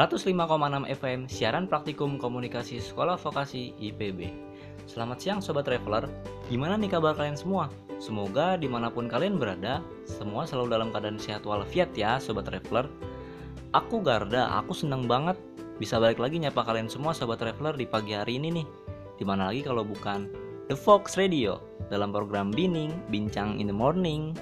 [0.00, 0.32] 105,6
[0.96, 4.32] FM siaran praktikum komunikasi sekolah vokasi IPB.
[4.88, 6.08] Selamat siang Sobat Traveler,
[6.48, 7.68] gimana nih kabar kalian semua?
[8.00, 12.88] Semoga di mana pun kalian berada, semua selalu dalam keadaan sehat walafiat ya Sobat Traveler.
[13.76, 15.36] Aku Garda, aku seneng banget
[15.76, 18.66] bisa balik lagi nyapa kalian semua Sobat Traveler di pagi hari ini nih.
[19.20, 20.32] Di mana lagi kalau bukan
[20.72, 21.60] The Fox Radio
[21.92, 24.32] dalam program Bining, Bincang in the Morning,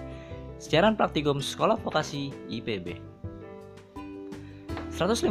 [0.63, 3.08] siaran praktikum sekolah vokasi IPB.
[4.99, 5.31] 105,6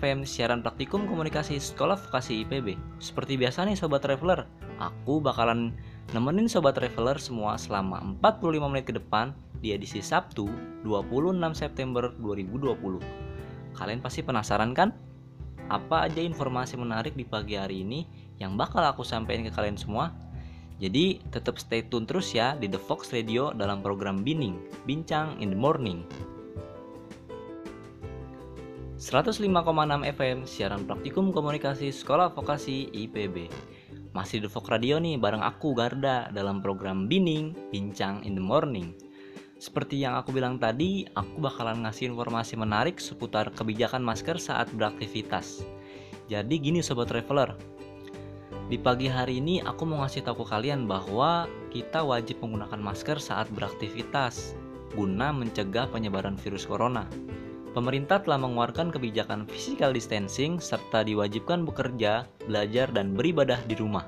[0.00, 2.80] FM siaran praktikum komunikasi sekolah vokasi IPB.
[2.96, 4.48] Seperti biasa nih sobat traveler,
[4.80, 5.76] aku bakalan
[6.16, 10.48] nemenin sobat traveler semua selama 45 menit ke depan di edisi Sabtu
[10.88, 13.76] 26 September 2020.
[13.76, 14.96] Kalian pasti penasaran kan?
[15.68, 18.08] Apa aja informasi menarik di pagi hari ini
[18.40, 20.16] yang bakal aku sampaikan ke kalian semua?
[20.80, 24.56] Jadi tetap stay tune terus ya di The Fox Radio dalam program Bining,
[24.88, 26.32] Bincang in the Morning.
[29.04, 29.44] 105,6
[30.16, 33.52] FM siaran praktikum komunikasi sekolah vokasi IPB.
[34.16, 38.96] Masih di Fox Radio nih bareng aku Garda dalam program Bining Bincang in the Morning.
[39.60, 45.60] Seperti yang aku bilang tadi, aku bakalan ngasih informasi menarik seputar kebijakan masker saat beraktivitas.
[46.32, 47.60] Jadi gini sobat traveler,
[48.72, 53.20] di pagi hari ini aku mau ngasih tahu ke kalian bahwa kita wajib menggunakan masker
[53.20, 54.56] saat beraktivitas
[54.96, 57.04] guna mencegah penyebaran virus corona
[57.74, 64.06] pemerintah telah mengeluarkan kebijakan physical distancing serta diwajibkan bekerja, belajar, dan beribadah di rumah.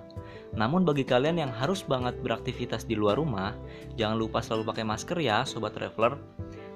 [0.54, 3.52] Namun bagi kalian yang harus banget beraktivitas di luar rumah,
[3.98, 6.16] jangan lupa selalu pakai masker ya sobat traveler.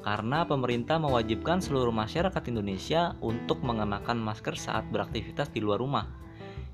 [0.05, 6.09] Karena pemerintah mewajibkan seluruh masyarakat Indonesia untuk mengenakan masker saat beraktivitas di luar rumah.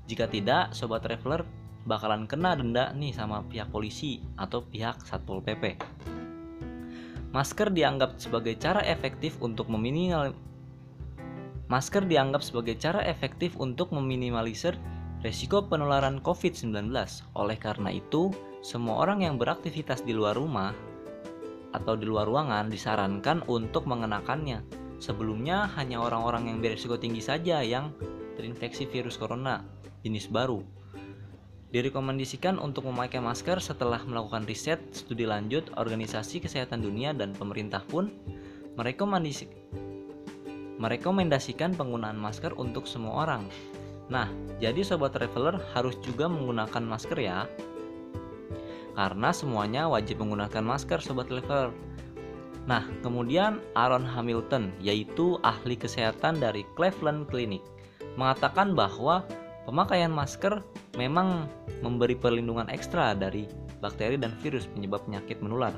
[0.07, 1.43] Jika tidak, sobat traveler
[1.87, 5.79] bakalan kena denda nih sama pihak polisi atau pihak Satpol PP.
[7.35, 10.31] Masker dianggap sebagai cara efektif untuk meminimal
[11.67, 14.79] Masker dianggap sebagai cara efektif untuk meminimalisir
[15.19, 16.87] resiko penularan COVID-19.
[17.35, 18.31] Oleh karena itu,
[18.63, 20.71] semua orang yang beraktivitas di luar rumah
[21.75, 24.63] atau di luar ruangan disarankan untuk mengenakannya.
[25.03, 27.91] Sebelumnya hanya orang-orang yang berisiko tinggi saja yang
[28.39, 29.67] terinfeksi virus corona
[30.07, 30.76] jenis baru
[31.67, 38.07] Direkomendasikan untuk memakai masker setelah melakukan riset studi lanjut organisasi kesehatan dunia dan pemerintah pun
[40.79, 43.51] merekomendasikan penggunaan masker untuk semua orang.
[44.07, 44.31] Nah,
[44.63, 47.43] jadi sobat traveler harus juga menggunakan masker ya.
[48.95, 51.75] Karena semuanya wajib menggunakan masker sobat traveler.
[52.63, 57.63] Nah, kemudian Aaron Hamilton, yaitu ahli kesehatan dari Cleveland Clinic,
[58.15, 59.27] mengatakan bahwa
[59.67, 60.63] pemakaian masker
[60.95, 61.43] memang
[61.83, 63.43] memberi perlindungan ekstra dari
[63.83, 65.75] bakteri dan virus penyebab penyakit menular.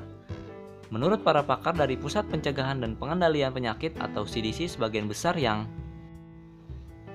[0.94, 5.66] Menurut para pakar dari Pusat Pencegahan dan Pengendalian Penyakit atau CDC sebagian besar yang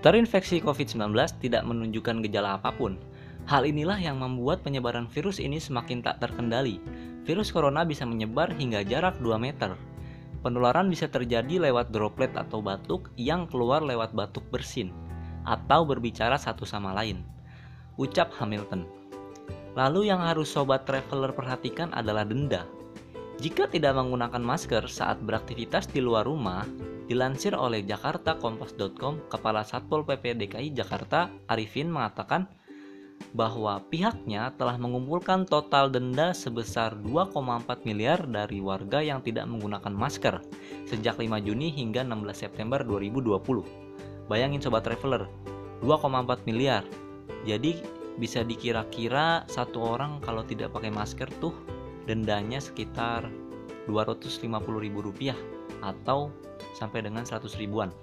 [0.03, 3.00] terinfeksi COVID-19 tidak menunjukkan gejala apa pun.
[3.47, 6.80] Hal inilah yang membuat penyebaran virus ini semakin tak terkendali.
[7.25, 9.75] Virus corona bisa menyebar hingga jarak 2 meter.
[10.40, 15.05] Penularan bisa terjadi lewat droplet atau batuk yang keluar lewat batuk bersin
[15.46, 17.36] atau berbicara satu sama lain
[17.96, 18.84] ucap Hamilton.
[19.76, 22.64] Lalu yang harus sobat traveler perhatikan adalah denda.
[23.36, 26.64] Jika tidak menggunakan masker saat beraktivitas di luar rumah,
[27.12, 32.48] dilansir oleh jakartakompas.com, Kepala Satpol PP DKI Jakarta Arifin mengatakan
[33.36, 40.40] bahwa pihaknya telah mengumpulkan total denda sebesar 2,4 miliar dari warga yang tidak menggunakan masker
[40.88, 44.15] sejak 5 Juni hingga 16 September 2020.
[44.25, 45.30] Bayangin sobat traveler,
[45.86, 46.81] 2,4 miliar.
[47.46, 47.78] Jadi
[48.18, 51.53] bisa dikira-kira satu orang kalau tidak pakai masker tuh
[52.09, 53.28] dendanya sekitar
[53.85, 54.50] 250
[54.81, 55.38] ribu rupiah
[55.85, 56.34] atau
[56.74, 57.94] sampai dengan 100 ribuan.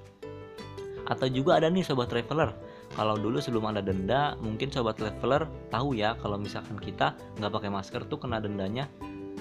[1.11, 2.55] Atau juga ada nih sobat traveler
[2.93, 7.71] kalau dulu sebelum ada denda mungkin sobat traveler tahu ya kalau misalkan kita nggak pakai
[7.73, 8.87] masker tuh kena dendanya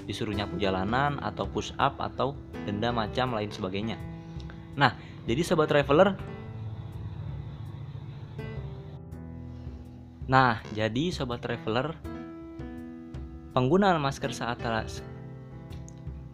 [0.08, 2.34] disuruh nyapu jalanan atau push up atau
[2.66, 4.00] denda macam lain sebagainya.
[4.80, 4.96] Nah
[5.28, 6.16] jadi sobat traveler
[10.30, 11.98] Nah, jadi sobat traveler,
[13.58, 14.62] penggunaan masker saat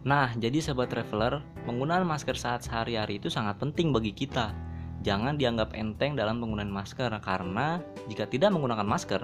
[0.03, 4.51] Nah, jadi sobat traveler, penggunaan masker saat sehari-hari itu sangat penting bagi kita.
[5.07, 7.79] Jangan dianggap enteng dalam penggunaan masker karena
[8.11, 9.23] jika tidak menggunakan masker,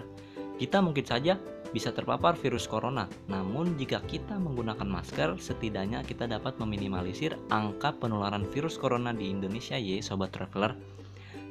[0.60, 1.36] kita mungkin saja
[1.74, 3.10] bisa terpapar virus corona.
[3.27, 9.75] Namun jika kita menggunakan masker, setidaknya kita dapat meminimalisir angka penularan virus corona di Indonesia
[9.75, 10.77] ya sobat traveler.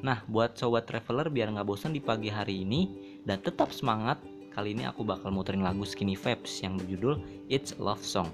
[0.02, 2.90] Nah, buat sobat traveler biar nggak bosan di pagi hari ini
[3.22, 4.19] dan tetap semangat,
[4.50, 8.26] kali ini aku bakal muterin lagu Skinny Vibes yang berjudul It's a Love Song.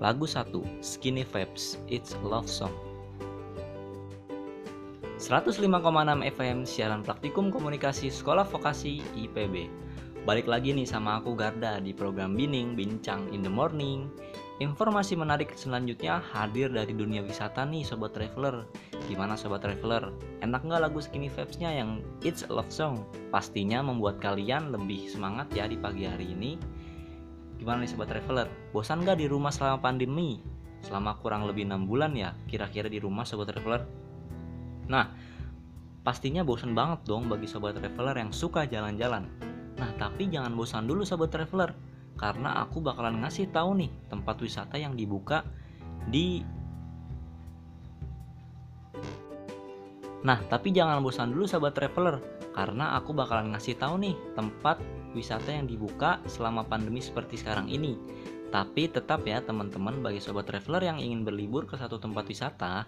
[0.00, 0.48] Lagu 1,
[0.80, 2.72] Skinny Vibes, It's a Love Song.
[5.20, 5.60] 105,6
[6.32, 9.68] FM siaran praktikum komunikasi Sekolah Vokasi IPB.
[10.24, 14.08] Balik lagi nih sama aku Garda di program Bining Bincang in the Morning.
[14.62, 18.62] Informasi menarik selanjutnya hadir dari dunia wisata nih Sobat Traveler.
[19.10, 20.14] Gimana Sobat Traveler?
[20.38, 23.02] Enak nggak lagu Skinny Vibes-nya yang It's a Love Song?
[23.34, 26.62] Pastinya membuat kalian lebih semangat ya di pagi hari ini.
[27.58, 28.46] Gimana nih Sobat Traveler?
[28.70, 30.38] Bosan nggak di rumah selama pandemi?
[30.86, 33.82] Selama kurang lebih 6 bulan ya kira-kira di rumah Sobat Traveler?
[34.86, 35.10] Nah,
[36.06, 39.26] pastinya bosan banget dong bagi sobat traveler yang suka jalan-jalan.
[39.74, 41.74] Nah, tapi jangan bosan dulu sobat traveler,
[42.16, 45.44] karena aku bakalan ngasih tahu nih tempat wisata yang dibuka
[46.08, 46.44] di
[50.22, 52.22] Nah, tapi jangan bosan dulu sobat traveler,
[52.54, 54.78] karena aku bakalan ngasih tahu nih tempat
[55.18, 57.98] wisata yang dibuka selama pandemi seperti sekarang ini.
[58.54, 62.86] Tapi tetap ya teman-teman bagi sobat traveler yang ingin berlibur ke satu tempat wisata,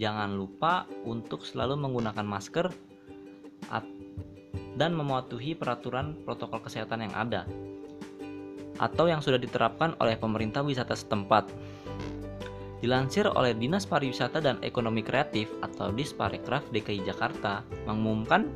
[0.00, 2.72] jangan lupa untuk selalu menggunakan masker
[4.80, 7.44] dan mematuhi peraturan protokol kesehatan yang ada
[8.80, 11.52] atau yang sudah diterapkan oleh pemerintah wisata setempat.
[12.80, 18.48] Dilansir oleh Dinas Pariwisata dan Ekonomi Kreatif atau Disparekraf DKI Jakarta mengumumkan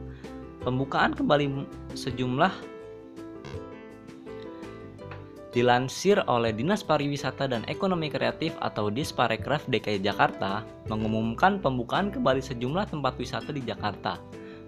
[0.64, 2.74] pembukaan kembali sejumlah
[5.54, 12.90] Dilansir oleh Dinas Pariwisata dan Ekonomi Kreatif atau Disparekraf DKI Jakarta, mengumumkan pembukaan kembali sejumlah
[12.90, 14.18] tempat wisata di Jakarta.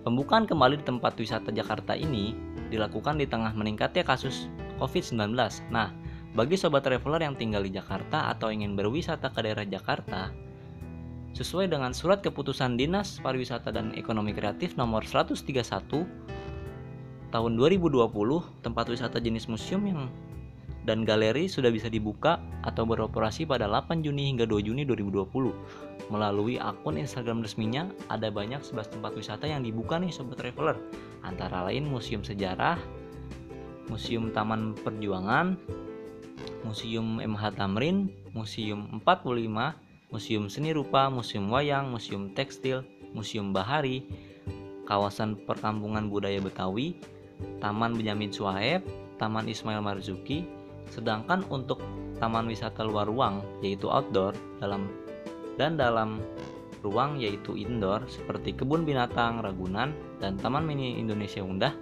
[0.06, 2.38] Pembukaan kembali di tempat wisata Jakarta ini
[2.70, 4.46] dilakukan di tengah meningkatnya kasus
[4.78, 5.36] COVID-19.
[5.72, 5.92] Nah,
[6.36, 10.28] bagi sobat traveler yang tinggal di Jakarta atau ingin berwisata ke daerah Jakarta,
[11.36, 15.44] sesuai dengan surat keputusan Dinas Pariwisata dan Ekonomi Kreatif nomor 131
[17.32, 18.08] tahun 2020,
[18.64, 20.08] tempat wisata jenis museum yang
[20.86, 26.08] dan galeri sudah bisa dibuka atau beroperasi pada 8 Juni hingga 2 Juni 2020.
[26.14, 30.78] Melalui akun Instagram resminya, ada banyak 11 tempat wisata yang dibuka nih Sobat Traveler.
[31.26, 32.78] Antara lain Museum Sejarah,
[33.86, 35.58] Museum Taman Perjuangan,
[36.66, 42.82] Museum MH Tamrin, Museum 45, Museum Seni Rupa, Museum Wayang, Museum Tekstil,
[43.14, 44.06] Museum Bahari,
[44.86, 46.98] Kawasan Perkampungan Budaya Betawi,
[47.62, 48.86] Taman Benyamin Suhaib,
[49.18, 50.46] Taman Ismail Marzuki,
[50.90, 51.82] Sedangkan untuk
[52.22, 54.32] taman wisata luar ruang yaitu outdoor
[54.62, 54.88] dalam
[55.60, 56.22] dan dalam
[56.80, 59.92] ruang yaitu indoor seperti kebun binatang Ragunan
[60.22, 61.74] dan Taman Mini Indonesia Undah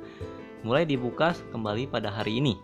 [0.64, 2.56] mulai dibuka kembali pada hari ini.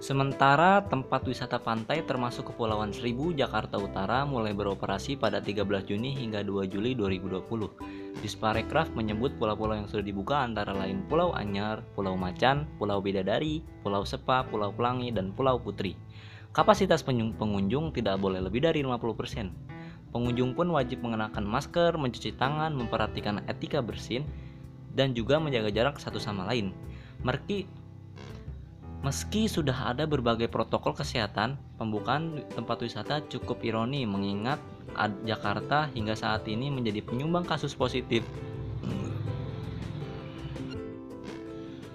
[0.00, 6.40] Sementara tempat wisata pantai termasuk Kepulauan Seribu, Jakarta Utara mulai beroperasi pada 13 Juni hingga
[6.40, 8.24] 2 Juli 2020.
[8.24, 14.08] Disparekraf menyebut pulau-pulau yang sudah dibuka antara lain Pulau Anyar, Pulau Macan, Pulau Bidadari, Pulau
[14.08, 15.92] Sepa, Pulau Pelangi, dan Pulau Putri.
[16.56, 19.52] Kapasitas pengunjung tidak boleh lebih dari 50%.
[20.10, 24.26] Pengunjung pun wajib mengenakan masker, mencuci tangan, memperhatikan etika bersin,
[24.94, 26.74] dan juga menjaga jarak satu sama lain.
[27.20, 27.68] Meski
[29.00, 34.60] Meski sudah ada berbagai protokol kesehatan, pembukaan tempat wisata cukup ironi mengingat
[35.24, 38.20] Jakarta hingga saat ini menjadi penyumbang kasus positif.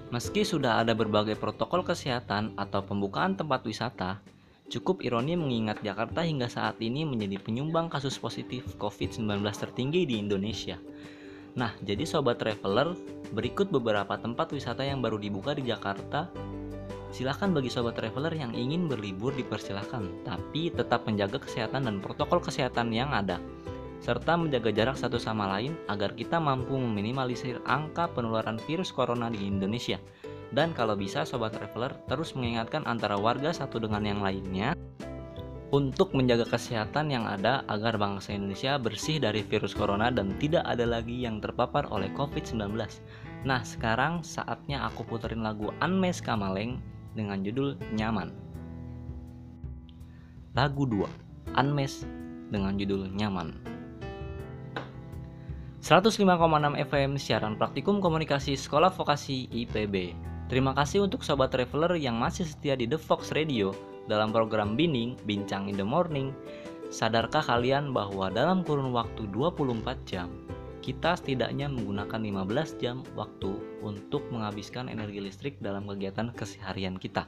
[0.10, 4.18] Meski sudah ada berbagai protokol kesehatan atau pembukaan tempat wisata,
[4.74, 10.82] cukup ironi mengingat Jakarta hingga saat ini menjadi penyumbang kasus positif COVID-19 tertinggi di Indonesia.
[11.56, 13.00] Nah, jadi sobat traveler,
[13.32, 16.28] berikut beberapa tempat wisata yang baru dibuka di Jakarta.
[17.16, 22.92] Silahkan bagi sobat traveler yang ingin berlibur dipersilahkan, tapi tetap menjaga kesehatan dan protokol kesehatan
[22.92, 23.40] yang ada,
[24.04, 29.48] serta menjaga jarak satu sama lain agar kita mampu meminimalisir angka penularan virus corona di
[29.48, 29.96] Indonesia.
[30.52, 34.76] Dan kalau bisa sobat traveler terus mengingatkan antara warga satu dengan yang lainnya
[35.76, 40.88] untuk menjaga kesehatan yang ada agar bangsa Indonesia bersih dari virus corona dan tidak ada
[40.88, 42.80] lagi yang terpapar oleh COVID-19.
[43.44, 46.80] Nah, sekarang saatnya aku puterin lagu Anmes Kamaleng
[47.12, 48.32] dengan judul Nyaman.
[50.56, 52.08] Lagu 2, Unmesh
[52.48, 53.60] dengan judul Nyaman.
[55.84, 56.24] 105,6
[56.88, 60.16] FM siaran praktikum komunikasi Sekolah Vokasi IPB.
[60.48, 63.76] Terima kasih untuk sobat traveler yang masih setia di The Fox Radio
[64.06, 66.34] dalam program Bining, Bincang in the Morning.
[66.94, 70.30] Sadarkah kalian bahwa dalam kurun waktu 24 jam,
[70.86, 77.26] kita setidaknya menggunakan 15 jam waktu untuk menghabiskan energi listrik dalam kegiatan keseharian kita.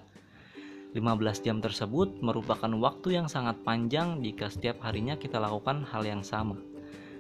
[0.94, 6.22] 15 jam tersebut merupakan waktu yang sangat panjang jika setiap harinya kita lakukan hal yang
[6.22, 6.56] sama.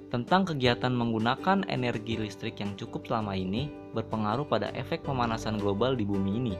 [0.07, 6.07] Tentang kegiatan menggunakan energi listrik yang cukup selama ini berpengaruh pada efek pemanasan global di
[6.07, 6.55] bumi ini.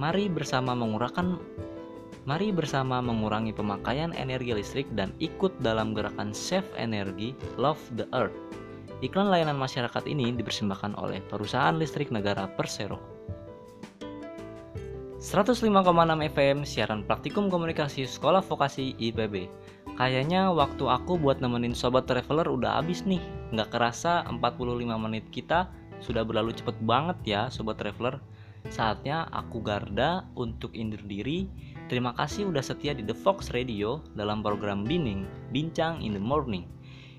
[0.00, 1.36] Mari bersama mengurangkan
[2.22, 8.36] Mari bersama mengurangi pemakaian energi listrik dan ikut dalam gerakan Save Energy, Love the Earth.
[9.02, 13.02] Iklan layanan masyarakat ini dipersembahkan oleh Perusahaan Listrik Negara Persero.
[15.18, 15.66] 105,6
[16.30, 19.50] FM siaran praktikum komunikasi Sekolah Vokasi IPB.
[19.98, 23.22] Kayaknya waktu aku buat nemenin sobat traveler udah habis nih.
[23.50, 25.66] Nggak kerasa 45 menit kita
[25.98, 28.22] sudah berlalu cepet banget ya sobat traveler.
[28.70, 31.50] Saatnya aku Garda untuk indir diri
[31.92, 36.64] Terima kasih udah setia di The Fox Radio dalam program Bining, Bincang in the Morning.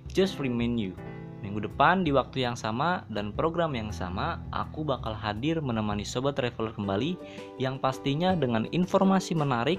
[0.10, 0.98] Just remind you,
[1.46, 6.42] minggu depan di waktu yang sama dan program yang sama, aku bakal hadir menemani Sobat
[6.42, 7.22] Traveler kembali
[7.62, 9.78] yang pastinya dengan informasi menarik,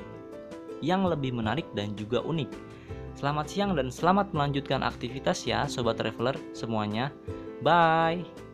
[0.78, 2.54] yang lebih menarik dan juga unik.
[3.18, 7.10] Selamat siang dan selamat melanjutkan aktivitas ya Sobat Traveler semuanya.
[7.66, 8.53] Bye!